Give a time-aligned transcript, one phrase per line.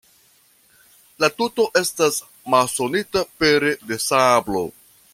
[1.25, 2.19] La tuto estas
[2.55, 4.69] masonita pere de sablo.